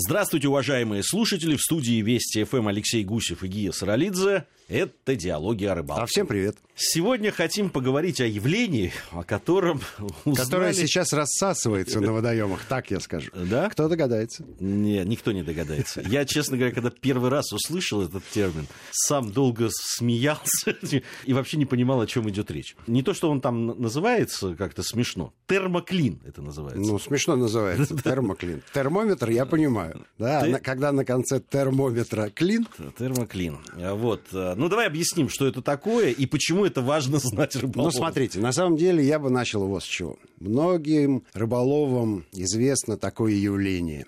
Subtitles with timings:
[0.00, 1.56] Здравствуйте, уважаемые слушатели.
[1.56, 4.46] В студии Вести ФМ Алексей Гусев и Гия Саралидзе.
[4.68, 6.02] Это «Диалоги о рыбалке».
[6.04, 6.56] А всем привет.
[6.80, 9.80] Сегодня хотим поговорить о явлении, о котором
[10.24, 10.36] узнали...
[10.36, 13.32] Которое сейчас рассасывается на водоемах, так я скажу.
[13.34, 13.68] Да?
[13.68, 14.44] Кто догадается?
[14.60, 16.02] Не, никто не догадается.
[16.06, 20.76] Я, честно говоря, когда первый раз услышал этот термин, сам долго смеялся
[21.24, 22.76] и вообще не понимал, о чем идет речь.
[22.86, 25.34] Не то, что он там называется как-то смешно.
[25.48, 26.80] Термоклин это называется.
[26.80, 27.96] Ну, смешно называется.
[28.04, 28.62] Термоклин.
[28.72, 30.06] Термометр я понимаю.
[30.16, 33.58] Да, Ты- когда на конце термометра клин, Термоклин.
[33.74, 34.22] А Вот.
[34.32, 37.92] а, Ну, давай объясним, что это такое и почему это важно знать рыболовам.
[37.92, 40.18] Ну, смотрите, на самом деле я бы начал вот с чего.
[40.38, 44.06] Многим рыболовам известно такое явление.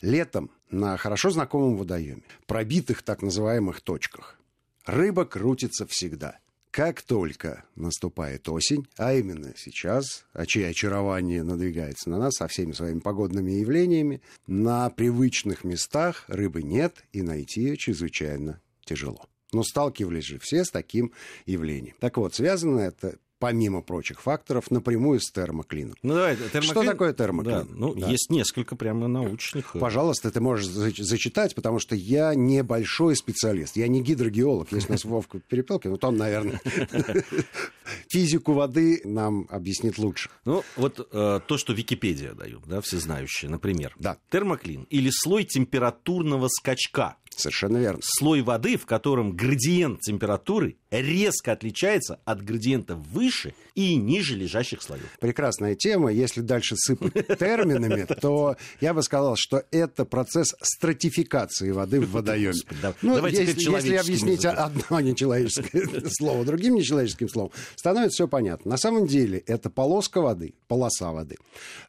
[0.00, 4.38] Летом на хорошо знакомом водоеме, пробитых так называемых точках,
[4.84, 6.38] рыба крутится всегда.
[6.70, 12.72] Как только наступает осень, а именно сейчас, а чье очарование надвигается на нас со всеми
[12.72, 19.26] своими погодными явлениями, на привычных местах рыбы нет и найти ее чрезвычайно тяжело.
[19.56, 21.12] Но сталкивались же все с таким
[21.46, 21.94] явлением.
[21.98, 25.94] Так вот, связано это, помимо прочих факторов, напрямую с термоклином.
[26.02, 26.62] Ну, давай, термоклин...
[26.62, 27.52] Что такое термоклин?
[27.58, 28.08] Да, ну, Да.
[28.10, 29.74] есть несколько прямо научных.
[29.76, 33.76] э, Пожалуйста, ты можешь зач- зачитать, потому что я небольшой специалист.
[33.76, 34.72] Я не гидрогеолог.
[34.72, 36.60] Есть у нас Вовка Перепелкин, вот он, наверное,
[38.08, 40.30] физику воды нам объяснит лучше.
[40.44, 43.94] Ну, вот э, то, что Википедия дает, да, всезнающие, например.
[43.98, 44.16] Да.
[44.30, 47.16] Термоклин или слой температурного скачка.
[47.36, 48.00] Совершенно верно.
[48.02, 55.04] Слой воды, в котором градиент температуры резко отличается от градиента выше и ниже лежащих слоев.
[55.20, 56.10] Прекрасная тема.
[56.10, 62.54] Если дальше сыпать терминами, то я бы сказал, что это процесс стратификации воды в водоеме.
[63.02, 68.70] Ну, если, объяснить одно нечеловеческое слово другим нечеловеческим словом, становится все понятно.
[68.70, 71.36] На самом деле это полоска воды, полоса воды,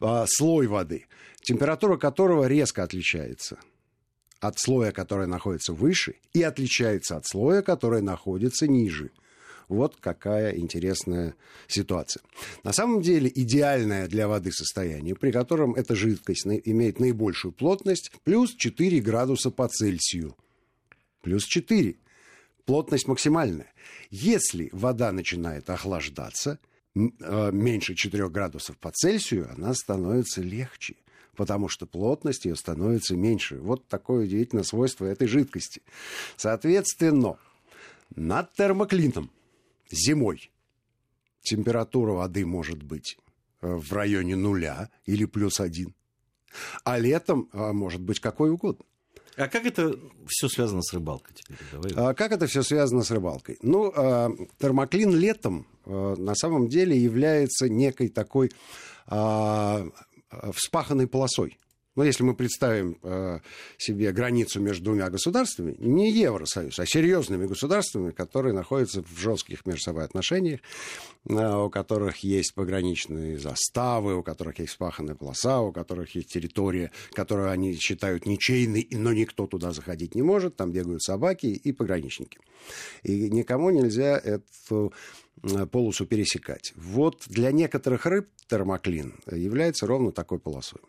[0.00, 1.06] а, слой воды,
[1.42, 3.58] температура которого резко отличается
[4.40, 9.10] от слоя, который находится выше, и отличается от слоя, который находится ниже.
[9.68, 11.36] Вот какая интересная
[11.68, 12.22] ситуация.
[12.64, 18.52] На самом деле идеальное для воды состояние, при котором эта жидкость имеет наибольшую плотность, плюс
[18.56, 20.34] 4 градуса по Цельсию.
[21.22, 21.94] Плюс 4.
[22.64, 23.72] Плотность максимальная.
[24.10, 26.58] Если вода начинает охлаждаться,
[26.96, 30.96] э, меньше 4 градусов по Цельсию, она становится легче
[31.40, 33.56] потому что плотность ее становится меньше.
[33.56, 35.80] Вот такое удивительное свойство этой жидкости.
[36.36, 37.38] Соответственно,
[38.14, 39.30] над термоклином
[39.90, 40.50] зимой
[41.40, 43.16] температура воды может быть
[43.62, 45.94] э, в районе нуля или плюс один,
[46.84, 48.84] а летом э, может быть какой угодно.
[49.36, 51.56] А как это все связано с рыбалкой теперь?
[51.72, 51.92] Давай.
[51.96, 53.56] А как это все связано с рыбалкой?
[53.62, 58.50] Ну, э, термоклин летом на самом деле является некой такой
[59.12, 59.88] а,
[60.52, 61.58] вспаханной полосой.
[61.96, 63.40] Ну, если мы представим э,
[63.76, 69.82] себе границу между двумя государствами, не Евросоюз, а серьезными государствами, которые находятся в жестких между
[69.82, 70.60] собой отношениях,
[71.28, 76.92] э, у которых есть пограничные заставы, у которых есть вспаханная полоса, у которых есть территория,
[77.12, 82.38] которую они считают ничейной, но никто туда заходить не может, там бегают собаки и пограничники.
[83.02, 84.92] И никому нельзя эту
[85.42, 86.72] э, полосу пересекать.
[86.76, 90.80] Вот для некоторых рыб термоклин является ровно такой полосой.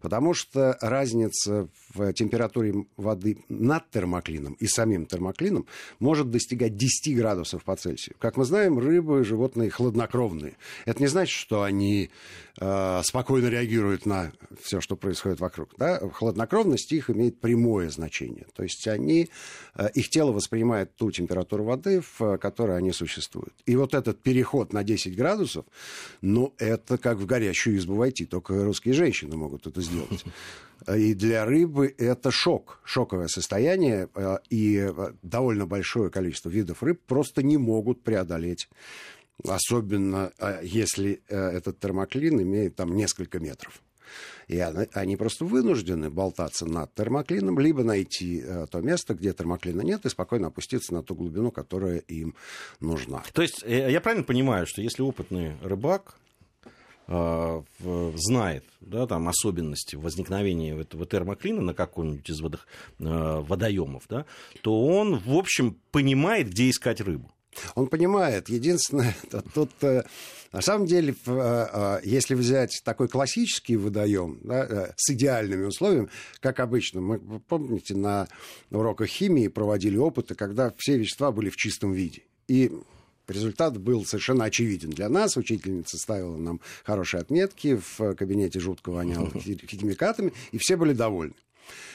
[0.00, 5.66] Потому что разница в температуре воды над термоклином и самим термоклином
[5.98, 8.16] может достигать 10 градусов по Цельсию.
[8.18, 10.56] Как мы знаем, рыбы животные хладнокровные.
[10.84, 12.10] Это не значит, что они
[12.58, 14.32] э, спокойно реагируют на
[14.62, 15.70] все, что происходит вокруг.
[15.78, 15.98] Да?
[16.10, 18.46] Хладнокровность их имеет прямое значение.
[18.54, 19.28] То есть они,
[19.74, 23.54] э, их тело воспринимает ту температуру воды, в которой они существуют.
[23.66, 25.64] И вот этот переход на 10 градусов,
[26.20, 28.26] ну, это как в горящую избу войти.
[28.26, 30.24] Только русские женщины могут это сделать.
[30.94, 37.00] И для рыбы это шок, шоковое состояние, э, и э, довольно большое количество видов рыб
[37.06, 38.68] просто не могут преодолеть,
[39.42, 43.82] особенно э, если этот термоклин имеет там несколько метров.
[44.46, 50.08] И они просто вынуждены болтаться над термоклином, либо найти то место, где термоклина нет, и
[50.08, 52.36] спокойно опуститься на ту глубину, которая им
[52.78, 53.24] нужна.
[53.32, 56.16] То есть я правильно понимаю, что если опытный рыбак
[57.08, 62.66] знает да, там, особенности возникновения этого термоклина на каком-нибудь из водох-
[62.98, 64.26] э, водоемов, да,
[64.62, 67.32] то он, в общем, понимает, где искать рыбу.
[67.74, 68.48] Он понимает.
[68.48, 69.14] Единственное,
[69.54, 70.04] тут э,
[70.52, 76.08] на самом деле, э, э, если взять такой классический водоем да, с идеальными условиями,
[76.40, 78.28] как обычно, мы, помните, на
[78.70, 82.22] уроках химии проводили опыты, когда все вещества были в чистом виде.
[82.48, 82.72] И
[83.28, 85.36] Результат был совершенно очевиден для нас.
[85.36, 91.34] Учительница ставила нам хорошие отметки, в кабинете жутко воняло хи- химикатами, и все были довольны.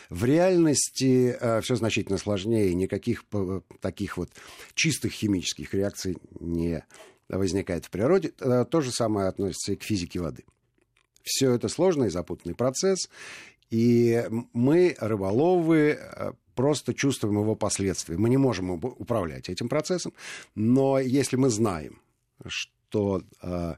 [0.10, 4.30] В реальности э, все значительно сложнее, никаких э, таких вот
[4.74, 6.84] чистых химических реакций не
[7.30, 8.34] возникает в природе.
[8.42, 10.44] Э, то же самое относится и к физике воды.
[11.24, 13.10] Все это сложный и запутанный процесс,
[13.70, 18.18] и мы, рыболовы, э, просто чувствуем его последствия.
[18.18, 20.14] Мы не можем управлять этим процессом,
[20.56, 22.02] но если мы знаем,
[22.48, 23.76] что э,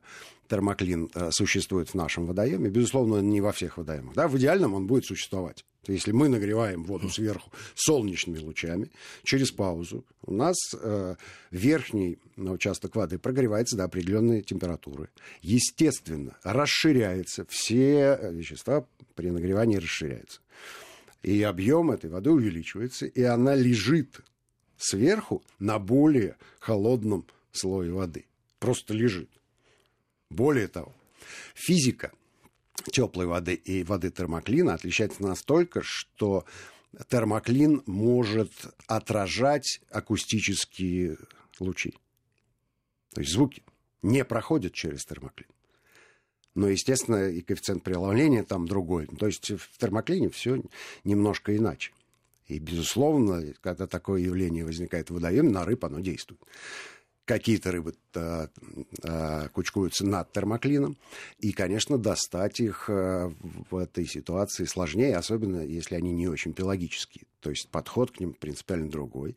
[0.47, 4.13] термоклин э, существует в нашем водоеме, безусловно, не во всех водоемах.
[4.15, 4.27] Да?
[4.27, 5.65] В идеальном он будет существовать.
[5.87, 8.89] Если мы нагреваем воду сверху солнечными лучами,
[9.23, 11.15] через паузу у нас э,
[11.51, 15.09] верхний участок воды прогревается до определенной температуры.
[15.41, 17.45] Естественно, расширяется.
[17.49, 18.85] Все э, вещества
[19.15, 20.39] при нагревании расширяются.
[21.23, 24.19] И объем этой воды увеличивается, и она лежит
[24.77, 28.25] сверху на более холодном слое воды.
[28.59, 29.29] Просто лежит.
[30.29, 30.93] Более того,
[31.55, 32.11] физика–
[32.91, 36.45] теплой воды и воды термоклина отличается настолько, что
[37.07, 38.51] термоклин может
[38.87, 41.17] отражать акустические
[41.59, 41.93] лучи.
[43.13, 43.63] То есть звуки
[44.01, 45.49] не проходят через термоклин.
[46.55, 49.07] Но, естественно, и коэффициент преломления там другой.
[49.07, 50.61] То есть в термоклине все
[51.03, 51.91] немножко иначе.
[52.47, 56.41] И, безусловно, когда такое явление возникает в водоеме, на рыб оно действует
[57.25, 58.49] какие-то рыбы а,
[59.03, 60.97] а, кучкуются над термоклином.
[61.39, 63.31] И, конечно, достать их а,
[63.69, 67.25] в этой ситуации сложнее, особенно если они не очень пелагические.
[67.43, 69.35] То есть подход к ним принципиально другой.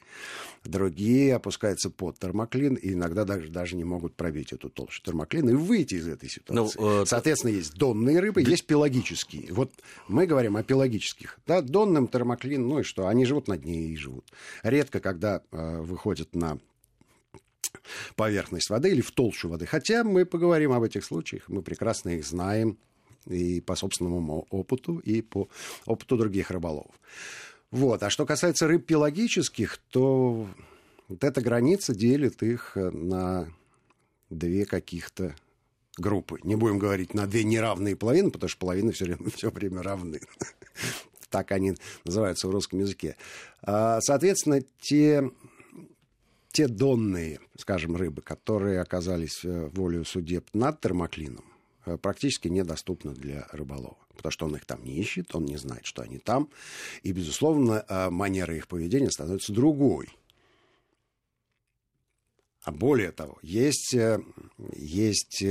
[0.64, 5.54] Другие опускаются под термоклин и иногда даже, даже не могут пробить эту толщу термоклина и
[5.54, 6.78] выйти из этой ситуации.
[6.78, 8.50] Ну, э, Соответственно, есть донные рыбы, да.
[8.52, 9.52] есть пелагические.
[9.52, 9.72] Вот
[10.06, 11.40] мы говорим о пелагических.
[11.48, 14.24] Да, донным термоклин, ну и что, они живут на дне и живут.
[14.62, 16.60] Редко, когда э, выходят на
[18.14, 19.66] поверхность воды или в толщу воды.
[19.66, 22.78] Хотя мы поговорим об этих случаях, мы прекрасно их знаем
[23.26, 25.48] и по собственному опыту, и по
[25.86, 26.94] опыту других рыболовов.
[27.76, 28.02] Вот.
[28.02, 30.48] А что касается рыб пелагических, то
[31.08, 33.52] вот эта граница делит их на
[34.30, 35.36] две каких-то
[35.98, 36.38] группы.
[36.42, 40.20] Не будем говорить на две неравные половины, потому что половины все время, все время равны.
[41.28, 41.74] Так они
[42.04, 43.16] называются в русском языке.
[43.60, 45.28] А, соответственно, те
[46.52, 51.44] те донные, скажем, рыбы, которые оказались э, волею судеб над термоклином,
[51.84, 54.05] э, практически недоступны для рыболова.
[54.16, 56.48] Потому что он их там не ищет, он не знает, что они там.
[57.02, 60.08] И, безусловно, э, манера их поведения становится другой.
[62.62, 63.94] А более того, есть,
[64.74, 65.44] есть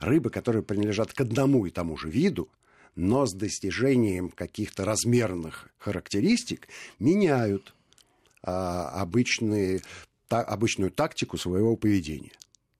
[0.00, 2.48] рыбы, которые принадлежат к одному и тому же виду,
[2.96, 6.66] но с достижением каких-то размерных характеристик
[6.98, 7.74] меняют
[8.42, 9.82] а, обычные
[10.28, 12.32] та, обычную тактику своего поведения.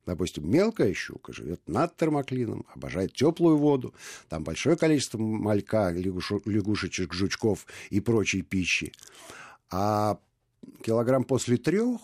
[0.06, 3.93] Допустим, мелкая щука живет над термоклином, обожает теплую воду,
[4.29, 8.93] там большое количество малька, лягушечек, жучков и прочей пищи.
[9.69, 10.19] А
[10.82, 12.00] килограмм после трех,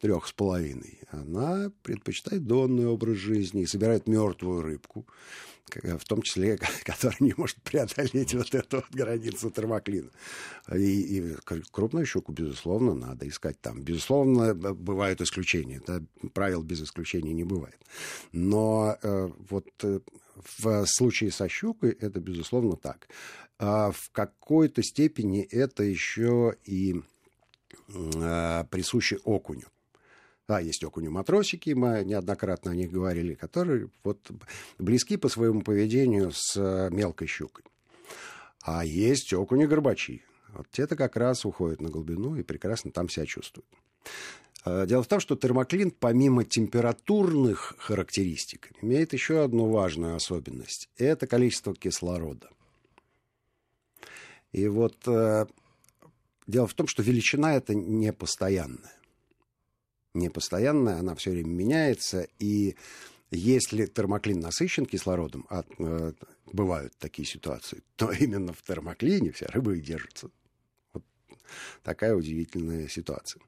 [0.00, 5.06] трех с половиной, она предпочитает донный образ жизни и собирает мертвую рыбку
[5.74, 10.10] в том числе, который не может преодолеть вот эту вот границу термоклина.
[10.74, 11.36] И, и
[11.70, 13.82] крупную щуку, безусловно, надо искать там.
[13.82, 15.80] Безусловно, бывают исключения.
[15.86, 16.00] Да?
[16.32, 17.78] Правил без исключения не бывает.
[18.32, 20.00] Но э, вот э,
[20.58, 23.08] в случае со щукой это, безусловно, так.
[23.58, 27.00] А в какой-то степени это еще и
[27.88, 29.68] э, присуще окуню.
[30.48, 34.30] Да, есть окуни-матросики, мы неоднократно о них говорили, которые вот
[34.78, 37.64] близки по своему поведению с э, мелкой щукой.
[38.62, 40.22] А есть окуни-горбачи.
[40.48, 43.68] Вот те-то как раз уходят на глубину и прекрасно там себя чувствуют.
[44.64, 50.88] Э, дело в том, что термоклин, помимо температурных характеристик, имеет еще одну важную особенность.
[50.96, 52.50] Это количество кислорода.
[54.50, 55.46] И вот э,
[56.48, 59.01] дело в том, что величина это не постоянная
[60.14, 62.76] непостоянная, она все время меняется, и
[63.30, 66.12] если термоклин насыщен кислородом, а э,
[66.52, 70.30] бывают такие ситуации, то именно в термоклине вся рыба и держится.
[70.92, 71.04] Вот
[71.82, 73.42] такая удивительная ситуация.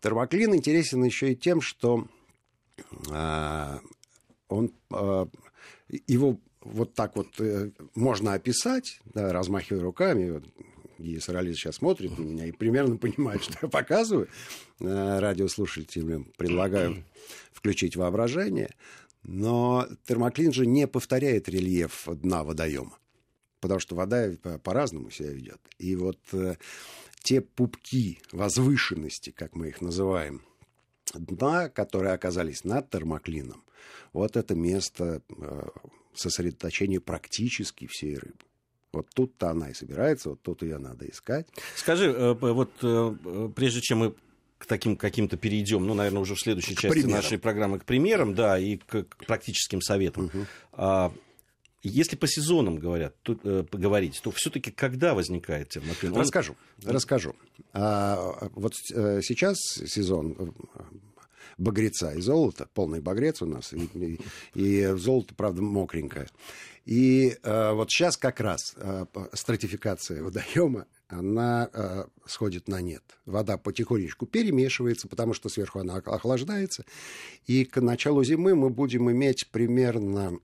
[0.00, 2.06] Термоклин интересен еще и тем, что
[3.10, 3.78] э,
[4.48, 5.26] он, э,
[6.06, 10.42] его вот так вот э, можно описать, да, размахивая руками,
[10.98, 14.28] Гия Саралидзе сейчас смотрит на меня и примерно понимает, что я показываю.
[14.80, 17.04] Э, радиослушателям предлагаю
[17.52, 18.74] включить воображение.
[19.22, 22.98] Но термоклин же не повторяет рельеф дна водоема.
[23.60, 24.30] Потому что вода
[24.62, 25.60] по-разному себя ведет.
[25.78, 26.56] И вот э,
[27.22, 30.42] те пупки возвышенности, как мы их называем,
[31.14, 33.64] дна, которые оказались над термоклином,
[34.12, 35.68] вот это место э,
[36.14, 38.47] сосредоточения практически всей рыбы.
[38.92, 41.46] Вот тут-то она и собирается, вот тут ее надо искать.
[41.76, 44.14] Скажи, э, вот э, прежде чем мы
[44.58, 47.22] к таким каким-то перейдем, ну, наверное, уже в следующей к части примерам.
[47.22, 50.26] нашей программы к примерам, да, и к, к практическим советам.
[50.26, 50.46] Угу.
[50.72, 51.12] А,
[51.82, 56.12] если по сезонам говорят, то, э, поговорить, то все-таки когда возникает термоклин?
[56.12, 56.20] Он...
[56.20, 57.36] Расскажу, расскажу.
[57.72, 60.82] А, вот э, сейчас сезон э,
[61.58, 64.18] багреца и золота, полный багрец у нас, и,
[64.54, 66.28] и, золото, правда, мокренькое.
[66.86, 73.02] И э, вот сейчас как раз э, стратификация водоема она э, сходит на нет.
[73.26, 76.84] Вода потихонечку перемешивается, потому что сверху она охлаждается.
[77.46, 80.38] И к началу зимы мы будем иметь примерно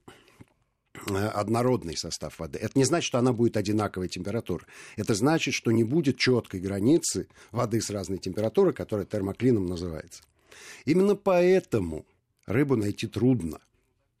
[1.07, 2.59] э, однородный состав воды.
[2.59, 4.65] Это не значит, что она будет одинаковой температуры.
[4.97, 10.23] Это значит, что не будет четкой границы воды с разной температурой, которая термоклином называется.
[10.85, 12.05] Именно поэтому
[12.45, 13.59] рыбу найти трудно.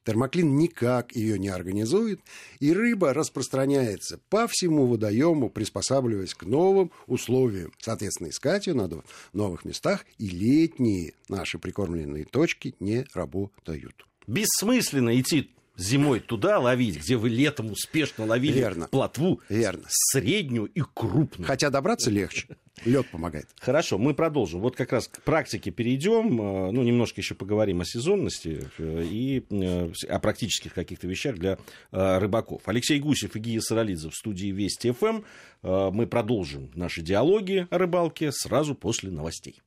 [0.05, 2.21] Термоклин никак ее не организует,
[2.59, 7.73] и рыба распространяется по всему водоему, приспосабливаясь к новым условиям.
[7.79, 9.01] Соответственно, искать ее надо
[9.33, 14.05] в новых местах, и летние наши прикормленные точки не работают.
[14.27, 18.87] Бессмысленно идти зимой туда ловить, где вы летом успешно ловили Верно.
[18.87, 19.83] плотву Верно.
[19.87, 21.47] среднюю и крупную.
[21.47, 22.47] Хотя добраться легче.
[22.83, 23.47] Лед помогает.
[23.59, 24.59] Хорошо, мы продолжим.
[24.59, 26.41] Вот как раз к практике перейдем.
[26.41, 31.57] Э, ну, немножко еще поговорим о сезонности э, и э, о практических каких-то вещах для
[31.91, 32.63] рыбаков.
[32.65, 35.21] Алексей Гусев и Гия Саралидзе в студии Вести ФМ.
[35.63, 39.61] Мы продолжим наши диалоги о рыбалке сразу после новостей.